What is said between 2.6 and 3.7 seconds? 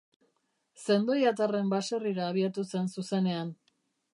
zen zuzenean.